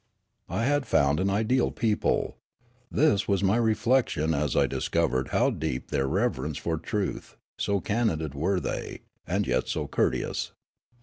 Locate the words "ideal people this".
1.29-3.27